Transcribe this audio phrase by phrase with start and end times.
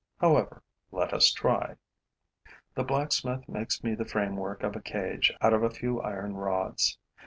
[0.19, 1.75] However, let us try.
[2.73, 6.97] The blacksmith makes me the framework of a cage out of a few iron rods.